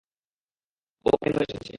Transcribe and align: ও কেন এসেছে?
ও 1.05 1.11
কেন 1.21 1.35
এসেছে? 1.43 1.69